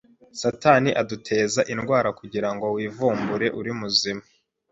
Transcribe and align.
Satani 0.41 0.89
aduteza 1.01 1.61
indwara 1.73 2.09
kugirango 2.19 2.65
wivumbure 2.75 3.45
uri 3.59 3.71
muzima 3.79 4.23